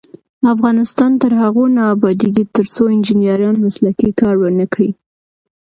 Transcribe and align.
افغانستان 0.53 1.11
تر 1.21 1.31
هغو 1.41 1.63
نه 1.75 1.83
ابادیږي، 1.95 2.43
ترڅو 2.55 2.83
انجنیران 2.93 3.55
مسلکي 3.65 4.09
کار 4.21 4.35
ونکړي. 4.39 4.89